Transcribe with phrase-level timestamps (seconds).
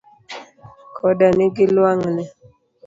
[0.97, 2.23] Kado nigi lwang'ni